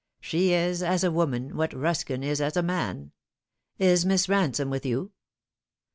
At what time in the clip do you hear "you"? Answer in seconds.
4.83-5.11